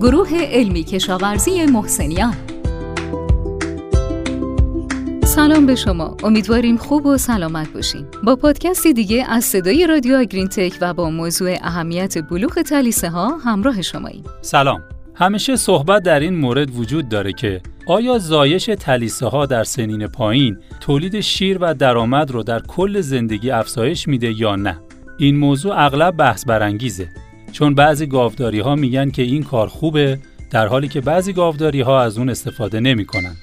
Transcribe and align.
گروه 0.00 0.28
علمی 0.34 0.84
کشاورزی 0.84 1.66
محسنیان. 1.66 2.34
سلام 5.24 5.66
به 5.66 5.74
شما. 5.74 6.16
امیدواریم 6.24 6.76
خوب 6.76 7.06
و 7.06 7.16
سلامت 7.16 7.72
باشین. 7.72 8.06
با 8.24 8.36
پادکستی 8.36 8.92
دیگه 8.92 9.24
از 9.28 9.44
صدای 9.44 9.86
رادیو 9.86 10.16
آگرین 10.16 10.48
تک 10.48 10.78
و 10.80 10.94
با 10.94 11.10
موضوع 11.10 11.56
اهمیت 11.62 12.18
بلوغ 12.18 12.62
تلیسه 12.62 13.10
ها 13.10 13.36
همراه 13.36 13.82
شماییم. 13.82 14.24
سلام. 14.40 14.82
همیشه 15.14 15.56
صحبت 15.56 16.02
در 16.02 16.20
این 16.20 16.36
مورد 16.36 16.76
وجود 16.76 17.08
داره 17.08 17.32
که 17.32 17.60
آیا 17.86 18.18
زایش 18.18 18.70
تلیسه 18.80 19.26
ها 19.26 19.46
در 19.46 19.64
سنین 19.64 20.06
پایین 20.06 20.58
تولید 20.80 21.20
شیر 21.20 21.58
و 21.60 21.74
درآمد 21.74 22.30
رو 22.30 22.42
در 22.42 22.60
کل 22.60 23.00
زندگی 23.00 23.50
افزایش 23.50 24.08
میده 24.08 24.40
یا 24.40 24.56
نه؟ 24.56 24.78
این 25.18 25.36
موضوع 25.36 25.84
اغلب 25.84 26.16
بحث 26.16 26.44
برانگیزه. 26.44 27.08
چون 27.52 27.74
بعضی 27.74 28.06
گاوداری 28.06 28.60
ها 28.60 28.74
میگن 28.74 29.10
که 29.10 29.22
این 29.22 29.42
کار 29.42 29.68
خوبه 29.68 30.18
در 30.50 30.66
حالی 30.66 30.88
که 30.88 31.00
بعضی 31.00 31.32
گاوداری 31.32 31.80
ها 31.80 32.02
از 32.02 32.18
اون 32.18 32.28
استفاده 32.28 32.80
نمی‌کنن. 32.80 33.36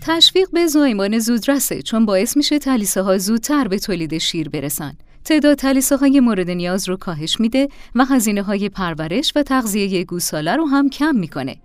تشویق 0.00 0.48
به 0.52 0.66
زایمان 0.66 1.18
زودرسه 1.18 1.82
چون 1.82 2.06
باعث 2.06 2.36
میشه 2.36 2.58
تلیسه 2.58 3.02
ها 3.02 3.18
زودتر 3.18 3.68
به 3.68 3.78
تولید 3.78 4.18
شیر 4.18 4.48
برسن. 4.48 4.92
تعداد 5.24 5.56
تلیسه 5.56 5.96
های 5.96 6.20
مورد 6.20 6.50
نیاز 6.50 6.88
رو 6.88 6.96
کاهش 6.96 7.40
میده 7.40 7.68
و 7.94 8.04
هزینه 8.04 8.42
های 8.42 8.68
پرورش 8.68 9.32
و 9.36 9.42
تغذیه 9.42 10.04
گوساله 10.04 10.56
رو 10.56 10.66
هم 10.66 10.90
کم 10.90 11.14
می‌کنه. 11.14 11.56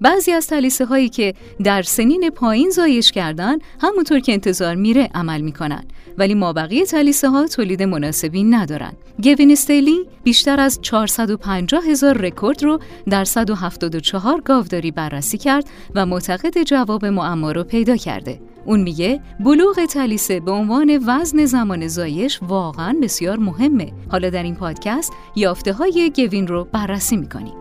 بعضی 0.00 0.32
از 0.32 0.46
تلیسه 0.46 0.84
هایی 0.84 1.08
که 1.08 1.34
در 1.64 1.82
سنین 1.82 2.30
پایین 2.30 2.70
زایش 2.70 3.12
کردن 3.12 3.56
همونطور 3.80 4.20
که 4.20 4.32
انتظار 4.32 4.74
میره 4.74 5.08
عمل 5.14 5.40
می‌کنن 5.40 5.84
ولی 6.18 6.34
مابقی 6.34 6.84
تلیسه 6.84 7.28
ها 7.28 7.46
تولید 7.46 7.82
مناسبی 7.82 8.44
ندارن. 8.44 8.92
گوین 9.22 9.50
استیلی 9.50 10.06
بیشتر 10.24 10.60
از 10.60 10.78
450 10.82 11.84
هزار 11.84 12.18
رکورد 12.18 12.62
رو 12.62 12.78
در 13.10 13.24
174 13.24 14.40
گاوداری 14.40 14.90
بررسی 14.90 15.38
کرد 15.38 15.64
و 15.94 16.06
معتقد 16.06 16.62
جواب 16.62 17.04
معما 17.04 17.52
رو 17.52 17.64
پیدا 17.64 17.96
کرده. 17.96 18.40
اون 18.64 18.80
میگه 18.80 19.20
بلوغ 19.40 19.84
تلیسه 19.84 20.40
به 20.40 20.50
عنوان 20.50 21.00
وزن 21.06 21.44
زمان 21.44 21.88
زایش 21.88 22.40
واقعا 22.42 22.96
بسیار 23.02 23.38
مهمه. 23.38 23.92
حالا 24.10 24.30
در 24.30 24.42
این 24.42 24.54
پادکست 24.54 25.12
یافته 25.36 25.72
های 25.72 26.12
گوین 26.16 26.46
رو 26.46 26.68
بررسی 26.72 27.16
می‌کنیم. 27.16 27.54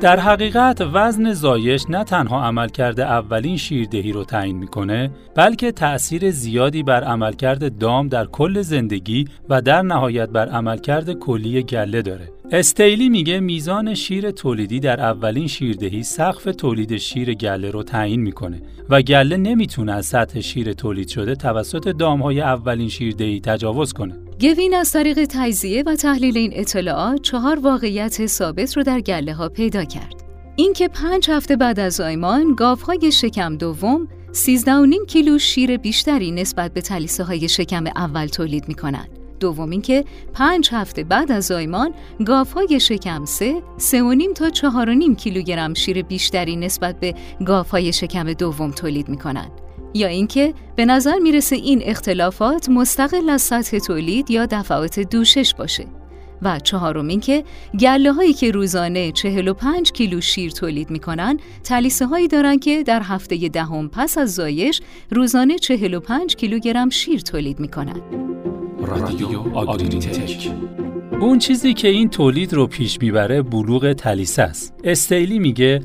در 0.00 0.20
حقیقت 0.20 0.80
وزن 0.92 1.32
زایش 1.32 1.84
نه 1.88 2.04
تنها 2.04 2.44
عملکرد 2.44 3.00
اولین 3.00 3.56
شیردهی 3.56 4.12
رو 4.12 4.24
تعیین 4.24 4.56
می‌کنه 4.56 5.10
بلکه 5.34 5.72
تأثیر 5.72 6.30
زیادی 6.30 6.82
بر 6.82 7.04
عملکرد 7.04 7.78
دام 7.78 8.08
در 8.08 8.26
کل 8.26 8.62
زندگی 8.62 9.24
و 9.48 9.62
در 9.62 9.82
نهایت 9.82 10.28
بر 10.28 10.48
عملکرد 10.48 11.12
کلی 11.12 11.62
گله 11.62 12.02
داره 12.02 12.28
استیلی 12.52 13.08
میگه 13.08 13.40
میزان 13.40 13.94
شیر 13.94 14.30
تولیدی 14.30 14.80
در 14.80 15.00
اولین 15.00 15.46
شیردهی 15.46 16.02
سقف 16.02 16.44
تولید 16.44 16.96
شیر 16.96 17.34
گله 17.34 17.70
رو 17.70 17.82
تعیین 17.82 18.20
می‌کنه 18.20 18.62
و 18.90 19.02
گله 19.02 19.36
نمی‌تونه 19.36 19.92
از 19.92 20.06
سطح 20.06 20.40
شیر 20.40 20.72
تولید 20.72 21.08
شده 21.08 21.34
توسط 21.34 21.88
دامهای 21.88 22.40
اولین 22.40 22.88
شیردهی 22.88 23.40
تجاوز 23.40 23.92
کنه. 23.92 24.29
گوین 24.40 24.74
از 24.74 24.92
طریق 24.92 25.24
تجزیه 25.24 25.82
و 25.86 25.96
تحلیل 25.96 26.38
این 26.38 26.50
اطلاعات 26.54 27.22
چهار 27.22 27.58
واقعیت 27.58 28.26
ثابت 28.26 28.76
رو 28.76 28.82
در 28.82 29.00
گله 29.00 29.34
ها 29.34 29.48
پیدا 29.48 29.84
کرد. 29.84 30.24
اینکه 30.56 30.88
پنج 30.88 31.30
هفته 31.30 31.56
بعد 31.56 31.80
از 31.80 31.92
زایمان 31.92 32.54
گاوهای 32.54 33.12
شکم 33.12 33.56
دوم 33.56 34.08
13.5 34.32 35.06
کیلو 35.08 35.38
شیر 35.38 35.76
بیشتری 35.76 36.30
نسبت 36.30 36.74
به 36.74 36.80
تلیسه 36.80 37.24
های 37.24 37.48
شکم 37.48 37.84
اول 37.86 38.26
تولید 38.26 38.68
می 38.68 38.74
کنند. 38.74 39.08
دوم 39.40 39.70
اینکه 39.70 40.04
پنج 40.32 40.68
هفته 40.72 41.04
بعد 41.04 41.32
از 41.32 41.44
زایمان 41.44 41.94
گاوهای 42.26 42.80
شکم 42.80 43.24
سه 43.24 43.62
سه 43.76 44.02
و 44.02 44.12
نیم 44.12 44.32
تا 44.32 44.50
چهار 44.50 44.88
و 44.90 44.94
نیم 44.94 45.16
کیلوگرم 45.16 45.74
شیر 45.74 46.02
بیشتری 46.02 46.56
نسبت 46.56 47.00
به 47.00 47.14
گاوهای 47.46 47.92
شکم 47.92 48.32
دوم 48.32 48.70
تولید 48.70 49.08
می 49.08 49.16
کنند. 49.16 49.69
یا 49.94 50.08
اینکه 50.08 50.54
به 50.76 50.84
نظر 50.84 51.18
می‌رسه 51.18 51.56
این 51.56 51.82
اختلافات 51.84 52.68
مستقل 52.68 53.30
از 53.30 53.42
سطح 53.42 53.78
تولید 53.78 54.30
یا 54.30 54.46
دفعات 54.46 55.00
دوشش 55.00 55.54
باشه. 55.54 55.86
و 56.42 56.58
چهارم 56.58 57.08
اینکه 57.08 57.44
گله 57.80 58.12
هایی 58.12 58.32
که 58.32 58.50
روزانه 58.50 59.12
45 59.12 59.92
کیلو 59.92 60.20
شیر 60.20 60.50
تولید 60.50 60.90
می‌کنن 60.90 61.38
تلیسه 61.64 62.06
هایی 62.06 62.28
دارن 62.28 62.58
که 62.58 62.82
در 62.82 63.02
هفته 63.02 63.48
دهم 63.48 63.88
پس 63.88 64.18
از 64.18 64.34
زایش 64.34 64.80
روزانه 65.10 65.58
45 65.58 66.36
کیلوگرم 66.36 66.90
شیر 66.90 67.20
تولید 67.20 67.60
می‌کنن. 67.60 68.00
رادیو 68.80 69.28
اون 71.20 71.38
چیزی 71.38 71.74
که 71.74 71.88
این 71.88 72.08
تولید 72.08 72.52
رو 72.52 72.66
پیش 72.66 72.98
می‌بره 73.00 73.42
بلوغ 73.42 73.92
تلیسه 73.92 74.42
است. 74.42 74.74
استیلی 74.84 75.38
میگه 75.38 75.80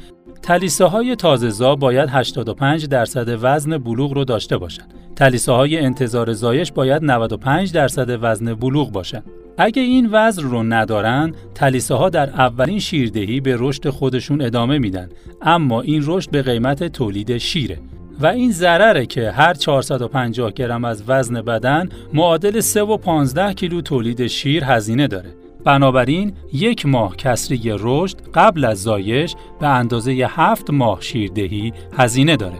تلیسه 0.46 0.86
های 0.86 1.16
تازهزا 1.16 1.76
باید 1.76 2.10
85 2.12 2.88
درصد 2.88 3.38
وزن 3.42 3.78
بلوغ 3.78 4.14
رو 4.14 4.26
داشته 4.26 4.58
باشند. 4.58 4.94
تلیسه 5.16 5.52
های 5.52 5.80
انتظار 5.80 6.34
زایش 6.34 6.72
باید 6.72 7.04
95 7.04 7.72
درصد 7.72 8.18
وزن 8.22 8.54
بلوغ 8.54 8.92
باشند. 8.92 9.24
اگه 9.58 9.82
این 9.82 10.10
وزن 10.12 10.44
رو 10.44 10.64
ندارن، 10.64 11.34
تلیسه 11.56 11.96
ها 11.96 12.10
در 12.10 12.30
اولین 12.30 12.80
شیردهی 12.80 13.40
به 13.40 13.56
رشد 13.60 13.90
خودشون 13.90 14.42
ادامه 14.42 14.78
میدن. 14.78 15.10
اما 15.42 15.82
این 15.82 16.04
رشد 16.06 16.32
به 16.32 16.42
قیمت 16.42 16.84
تولید 16.84 17.38
شیره. 17.38 17.80
و 18.20 18.28
این 18.28 18.52
ضرره 18.52 19.06
که 19.06 19.32
هر 19.32 19.54
450 19.54 20.52
گرم 20.52 20.86
از 20.86 21.04
وزن 21.08 21.42
بدن 21.42 21.90
معادل 22.14 22.60
3 22.60 22.82
و 22.82 22.98
15 22.98 23.54
کیلو 23.54 23.82
تولید 23.82 24.28
شیر 24.28 24.64
هزینه 24.64 25.08
داره. 25.08 25.45
بنابراین 25.66 26.34
یک 26.54 26.86
ماه 26.86 27.16
کسری 27.16 27.62
رشد 27.80 28.18
قبل 28.34 28.66
از 28.66 28.84
زایش 28.84 29.36
به 29.60 29.68
اندازه 29.68 30.12
7 30.12 30.70
ماه 30.70 31.02
شیردهی 31.02 31.74
هزینه 31.98 32.36
داره. 32.36 32.58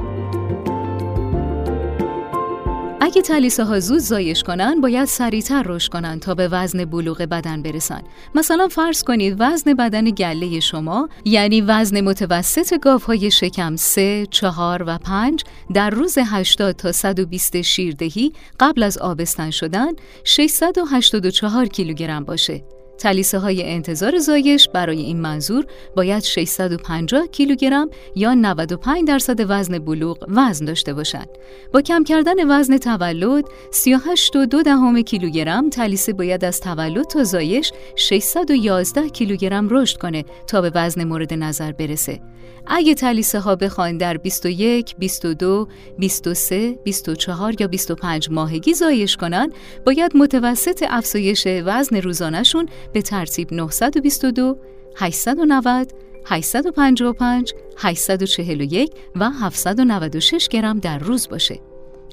اگه 3.02 3.22
تلیسه 3.22 3.64
ها 3.64 3.80
زود 3.80 4.00
زایش 4.00 4.44
کنن 4.44 4.82
باید 4.82 5.06
سریعتر 5.06 5.64
رشد 5.66 5.92
کنن 5.92 6.20
تا 6.20 6.36
به 6.36 6.48
وزن 6.48 6.86
بلوغ 6.86 7.22
بدن 7.22 7.62
برسن 7.62 8.02
مثلا 8.36 8.68
فرض 8.68 9.04
کنید 9.04 9.36
وزن 9.40 9.74
بدن 9.74 10.06
گله 10.06 10.60
شما 10.60 11.10
یعنی 11.26 11.62
وزن 11.62 12.02
متوسط 12.02 12.80
گاوهای 12.80 13.32
شکم 13.32 13.76
3, 13.76 14.28
4 14.32 14.84
و 14.88 14.98
5 14.98 15.44
در 15.74 15.90
روز 15.90 16.18
80 16.26 16.76
تا 16.76 16.92
120 16.92 17.62
شیردهی 17.62 18.34
قبل 18.60 18.84
از 18.84 18.98
آبستن 18.98 19.52
شدن 19.52 19.92
684 20.24 21.66
کیلوگرم 21.66 22.24
باشه 22.24 22.64
تلیسه 22.98 23.40
های 23.40 23.64
انتظار 23.64 24.18
زایش 24.18 24.70
برای 24.74 25.02
این 25.02 25.22
منظور 25.22 25.66
باید 25.96 26.24
650 26.24 27.28
کیلوگرم 27.28 27.90
یا 28.16 28.34
95 28.34 29.08
درصد 29.08 29.46
وزن 29.50 29.80
بلوغ 29.80 30.18
وزن 30.28 30.66
داشته 30.66 30.94
باشند. 30.94 31.30
با 31.74 31.82
کم 31.82 32.04
کردن 32.04 32.52
وزن 32.52 32.78
تولد 32.78 33.46
38 33.72 34.36
و 34.36 34.46
دهم 34.46 35.02
کیلوگرم 35.02 35.70
تلیسه 35.70 36.14
باید 36.14 36.46
از 36.46 36.60
تولد 36.60 37.06
تا 37.08 37.24
زایش 37.24 37.72
611 37.96 39.10
کیلوگرم 39.10 39.68
رشد 39.70 39.98
کنه 39.98 40.26
تا 40.48 40.62
به 40.62 40.72
وزن 40.76 41.04
مورد 41.04 41.34
نظر 41.34 41.72
برسه. 41.72 42.22
اگه 42.68 42.94
تلیسه 42.94 43.40
ها 43.40 43.56
بخواین 43.56 43.98
در 43.98 44.18
21, 44.18 44.96
22, 44.96 45.68
23, 45.98 46.72
24 46.84 47.62
یا 47.62 47.68
25 47.68 48.30
ماهگی 48.30 48.74
زایش 48.74 49.18
کنن 49.18 49.52
باید 49.86 50.18
متوسط 50.18 50.84
افزایش 50.90 51.48
وزن 51.48 52.02
روزانهشون 52.02 52.70
به 52.94 53.02
ترتیب 53.02 53.54
922, 53.54 54.58
890, 54.96 55.92
855, 56.26 57.54
841 57.78 58.92
و 59.16 59.30
796 59.30 60.48
گرم 60.48 60.80
در 60.80 61.00
روز 61.00 61.30
باشه. 61.30 61.60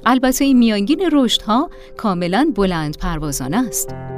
البته 0.05 0.45
این 0.45 0.57
میانگین 0.57 1.09
رشدها 1.13 1.69
کاملا 1.97 2.51
بلند 2.55 2.97
پروازانه 2.97 3.67
است. 3.67 4.12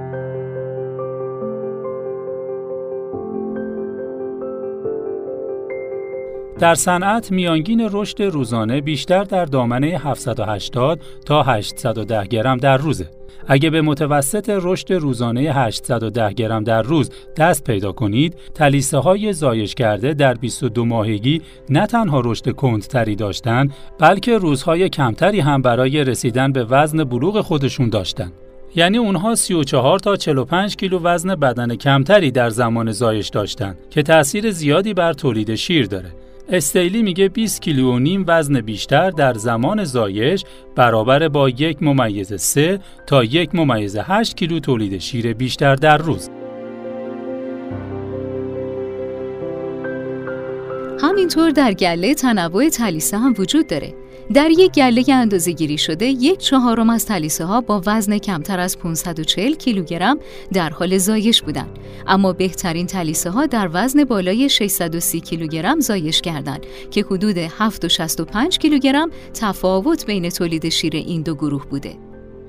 در 6.59 6.75
صنعت 6.75 7.31
میانگین 7.31 7.89
رشد 7.91 8.21
روزانه 8.21 8.81
بیشتر 8.81 9.23
در 9.23 9.45
دامنه 9.45 9.87
780 9.87 10.99
تا 11.25 11.43
810 11.43 12.27
گرم 12.27 12.57
در 12.57 12.77
روزه. 12.77 13.09
اگه 13.47 13.69
به 13.69 13.81
متوسط 13.81 14.49
رشد 14.63 14.93
روزانه 14.93 15.41
810 15.41 16.33
گرم 16.33 16.63
در 16.63 16.81
روز 16.81 17.11
دست 17.37 17.63
پیدا 17.63 17.91
کنید، 17.91 18.35
تلیسه 18.53 18.97
های 18.97 19.33
زایش 19.33 19.75
کرده 19.75 20.13
در 20.13 20.33
22 20.33 20.85
ماهگی 20.85 21.41
نه 21.69 21.87
تنها 21.87 22.19
رشد 22.25 22.49
کندتری 22.49 23.15
داشتند، 23.15 23.73
بلکه 23.99 24.37
روزهای 24.37 24.89
کمتری 24.89 25.39
هم 25.39 25.61
برای 25.61 26.03
رسیدن 26.03 26.51
به 26.51 26.63
وزن 26.63 27.03
بلوغ 27.03 27.41
خودشون 27.41 27.89
داشتند. 27.89 28.31
یعنی 28.75 28.97
اونها 28.97 29.35
34 29.35 29.99
تا 29.99 30.15
45 30.15 30.75
کیلو 30.75 30.99
وزن 30.99 31.35
بدن 31.35 31.75
کمتری 31.75 32.31
در 32.31 32.49
زمان 32.49 32.91
زایش 32.91 33.29
داشتند 33.29 33.77
که 33.89 34.03
تأثیر 34.03 34.51
زیادی 34.51 34.93
بر 34.93 35.13
تولید 35.13 35.55
شیر 35.55 35.87
داره. 35.87 36.24
استیلی 36.49 37.03
میگه 37.03 37.29
20 37.29 37.61
کیلو 37.61 37.95
و 37.95 37.99
نیم 37.99 38.25
وزن 38.27 38.61
بیشتر 38.61 39.09
در 39.09 39.33
زمان 39.33 39.83
زایش 39.83 40.43
برابر 40.75 41.27
با 41.27 41.49
یک 41.49 41.83
ممیز 41.83 42.33
3 42.33 42.79
تا 43.07 43.23
یک 43.23 43.55
ممیز 43.55 43.97
8 43.97 44.35
کیلو 44.35 44.59
تولید 44.59 44.97
شیر 44.97 45.33
بیشتر 45.33 45.75
در 45.75 45.97
روز. 45.97 46.29
همینطور 51.01 51.49
در 51.49 51.73
گله 51.73 52.13
تنوع 52.13 52.69
تلیسه 52.69 53.17
هم 53.17 53.33
وجود 53.37 53.67
داره 53.67 54.04
در 54.33 54.49
یک 54.51 54.71
گله 54.71 55.03
اندازه 55.13 55.51
گیری 55.51 55.77
شده 55.77 56.05
یک 56.05 56.39
چهارم 56.39 56.89
از 56.89 57.05
تلیسه 57.05 57.45
ها 57.45 57.61
با 57.61 57.81
وزن 57.85 58.17
کمتر 58.17 58.59
از 58.59 58.79
540 58.79 59.53
کیلوگرم 59.53 60.19
در 60.53 60.69
حال 60.69 60.97
زایش 60.97 61.41
بودند. 61.41 61.79
اما 62.07 62.33
بهترین 62.33 62.87
تلیسه 62.87 63.29
ها 63.29 63.45
در 63.45 63.69
وزن 63.73 64.03
بالای 64.03 64.49
630 64.49 65.21
کیلوگرم 65.21 65.79
زایش 65.79 66.21
کردند 66.21 66.65
که 66.91 67.01
حدود 67.03 67.37
765 67.37 68.57
کیلوگرم 68.57 69.09
تفاوت 69.33 70.05
بین 70.05 70.29
تولید 70.29 70.69
شیر 70.69 70.95
این 70.95 71.21
دو 71.21 71.35
گروه 71.35 71.65
بوده. 71.65 71.95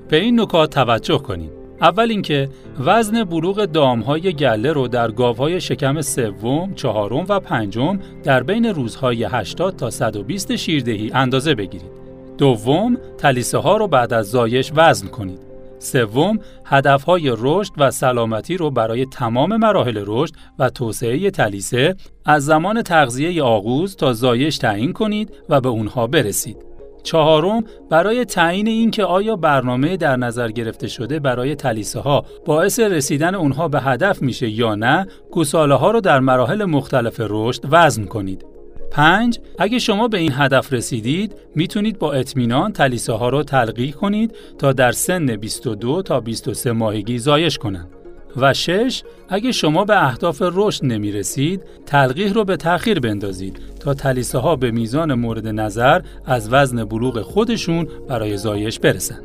به 0.09 0.17
این 0.17 0.41
نکات 0.41 0.71
توجه 0.71 1.19
کنید. 1.19 1.66
اول 1.81 2.11
اینکه 2.11 2.49
وزن 2.79 3.25
بلوغ 3.25 3.65
دامهای 3.65 4.33
گله 4.33 4.73
رو 4.73 4.89
در 4.89 5.11
گاوهای 5.11 5.61
شکم 5.61 6.01
سوم، 6.01 6.75
چهارم 6.75 7.27
و 7.29 7.41
پنجم 7.41 7.99
در 8.25 8.43
بین 8.43 8.67
روزهای 8.67 9.25
80 9.25 9.77
تا 9.77 9.91
120 9.91 10.57
شیردهی 10.57 11.11
اندازه 11.15 11.55
بگیرید. 11.55 11.91
دوم، 12.39 12.97
تلیسه 13.19 13.59
ها 13.59 13.77
رو 13.77 13.89
بعد 13.89 14.13
از 14.13 14.31
زایش 14.31 14.73
وزن 14.75 15.07
کنید. 15.07 15.39
سوم، 15.79 16.39
هدفهای 16.65 17.33
رشد 17.39 17.73
و 17.79 17.91
سلامتی 17.91 18.57
رو 18.57 18.71
برای 18.71 19.07
تمام 19.07 19.57
مراحل 19.57 20.05
رشد 20.07 20.35
و 20.59 20.71
توسعه 20.71 21.31
تلیسه 21.31 21.95
از 22.25 22.45
زمان 22.45 22.83
تغذیه 22.83 23.43
آغوز 23.43 23.97
تا 23.97 24.13
زایش 24.13 24.59
تعیین 24.59 24.93
کنید 24.93 25.33
و 25.49 25.61
به 25.61 25.69
اونها 25.69 26.07
برسید. 26.07 26.66
چهارم 27.07 27.65
برای 27.91 28.25
تعیین 28.25 28.69
اینکه 28.69 29.05
آیا 29.05 29.37
برنامه 29.37 29.97
در 29.97 30.17
نظر 30.17 30.49
گرفته 30.49 30.89
شده 30.89 31.19
برای 31.19 31.55
تلیسه 31.55 32.01
ها 32.01 32.25
باعث 32.45 32.81
رسیدن 32.81 33.35
اونها 33.35 33.69
به 33.69 33.81
هدف 33.81 34.23
میشه 34.23 34.49
یا 34.49 34.75
نه 34.75 35.07
گوساله 35.31 35.75
ها 35.75 35.91
رو 35.91 36.01
در 36.01 36.21
مراحل 36.21 36.65
مختلف 36.65 37.21
رشد 37.21 37.63
وزن 37.71 38.05
کنید. 38.05 38.47
پنج 38.91 39.39
اگه 39.59 39.79
شما 39.79 40.09
به 40.09 40.19
این 40.19 40.33
هدف 40.35 40.73
رسیدید 40.73 41.37
می‌تونید 41.55 41.99
با 41.99 42.13
اطمینان 42.13 42.73
تلیسه 42.73 43.13
ها 43.13 43.29
رو 43.29 43.43
تلقیح 43.43 43.93
کنید 43.93 44.37
تا 44.59 44.73
در 44.73 44.93
سن 44.93 45.37
22 45.37 46.03
تا 46.03 46.21
23 46.21 46.73
ماهگی 46.73 47.19
زایش 47.19 47.59
کنند. 47.59 48.06
و 48.37 48.55
شش 48.55 49.03
اگه 49.29 49.53
شما 49.53 49.85
به 49.85 50.05
اهداف 50.05 50.43
رشد 50.43 50.85
نمی 50.85 51.13
رسید 51.13 51.63
تلقیح 51.87 52.33
رو 52.33 52.45
به 52.45 52.57
تأخیر 52.57 53.01
بندازید 53.01 53.59
تا 53.81 53.95
تلیسه 53.95 54.39
ها 54.39 54.57
به 54.57 54.71
میزان 54.71 55.15
مورد 55.15 55.47
نظر 55.47 56.03
از 56.25 56.53
وزن 56.53 56.85
بلوغ 56.85 57.21
خودشون 57.21 57.89
برای 58.09 58.37
زایش 58.37 58.79
برسن. 58.79 59.21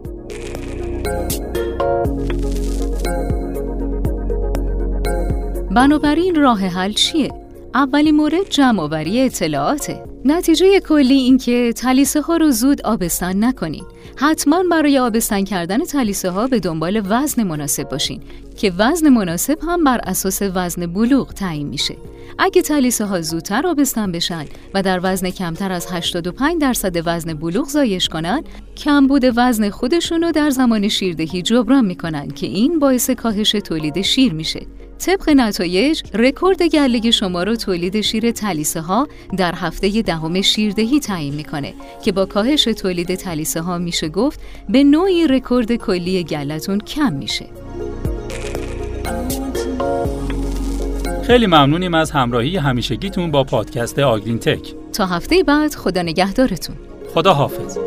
بنابراین 5.72 6.36
راه 6.36 6.60
حل 6.60 6.92
چیه؟ 6.92 7.32
اولین 7.74 8.16
مورد 8.16 8.50
جمعآوری 8.50 9.22
اطلاعاته. 9.22 10.11
نتیجه 10.26 10.80
کلی 10.80 11.14
این 11.14 11.38
که 11.38 11.74
تلیسه 11.76 12.22
ها 12.22 12.38
رو 12.38 12.52
زود 12.52 12.82
آبستن 12.82 13.44
نکنین. 13.44 13.84
حتما 14.16 14.64
برای 14.72 15.00
آبستن 15.00 15.44
کردن 15.44 15.84
تلیسه 15.84 16.30
ها 16.30 16.48
به 16.48 16.60
دنبال 16.60 17.02
وزن 17.10 17.44
مناسب 17.44 17.90
باشین 17.90 18.22
که 18.58 18.74
وزن 18.78 19.10
مناسب 19.10 19.58
هم 19.68 19.84
بر 19.84 20.00
اساس 20.04 20.42
وزن 20.56 20.86
بلوغ 20.86 21.34
تعیین 21.34 21.68
میشه. 21.68 21.98
اگه 22.40 22.62
تلیسه 22.62 23.06
ها 23.06 23.22
زودتر 23.22 23.68
آبستن 23.68 24.12
بشن 24.12 24.46
و 24.74 24.84
در 24.84 25.00
وزن 25.04 25.30
کمتر 25.30 25.72
از 25.72 25.88
85 25.92 26.62
درصد 26.62 27.02
وزن 27.06 27.34
بلوغ 27.34 27.68
زایش 27.68 28.10
کنن، 28.10 28.44
کمبود 28.78 29.24
وزن 29.36 29.70
خودشون 29.70 30.22
رو 30.22 30.32
در 30.32 30.50
زمان 30.50 30.88
شیردهی 30.88 31.42
جبران 31.42 31.86
می‌کنن 31.86 32.28
که 32.28 32.48
این 32.48 32.80
باعث 32.80 33.10
کاهش 33.10 33.52
تولید 33.52 34.02
شیر 34.02 34.34
میشه. 34.34 34.66
طبق 35.06 35.30
نتایج 35.30 36.02
رکورد 36.14 36.64
گله 36.64 37.12
شما 37.12 37.44
رو 37.44 37.56
تولید 37.56 38.02
شیر 38.02 38.32
تلیسه 38.32 38.82
ها 38.82 39.08
در 39.38 39.56
هفته 39.56 40.02
دهم 40.02 40.42
شیردهی 40.42 41.00
تعیین 41.00 41.34
می‌کنه 41.36 41.74
که 42.04 42.12
با 42.12 42.26
کاهش 42.26 42.64
تولید 42.64 43.16
تلیسه 43.16 43.62
ها 43.62 43.78
میشه 43.78 44.10
گفت 44.10 44.40
به 44.70 44.84
نوعی 44.84 45.28
رکورد 45.28 45.76
کلی 45.76 46.24
گلتون 46.24 46.80
کم 46.80 47.14
میشه. 47.14 47.46
خیلی 51.24 51.48
ممنونیم 51.48 51.94
از 51.94 52.12
همراهی 52.12 52.58
همیشگیتون 52.58 53.32
با 53.32 53.44
پادکست 53.44 54.00
آگرین 54.00 54.40
تک 54.40 54.74
تا 54.94 55.06
هفته 55.06 55.44
بعد 55.44 55.76
خدا 55.76 56.02
نگهدارتون. 56.02 56.76
خدا 57.14 57.34
حافظ 57.34 57.78